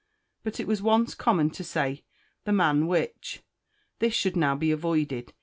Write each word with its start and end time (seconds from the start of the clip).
But 0.41 0.59
it 0.59 0.65
was 0.65 0.81
once 0.81 1.13
common 1.13 1.51
to 1.51 1.63
say, 1.63 2.03
"the 2.43 2.51
man 2.51 2.87
which." 2.87 3.43
This 3.99 4.15
should 4.15 4.35
now 4.35 4.55
be 4.55 4.71
avoided. 4.71 5.33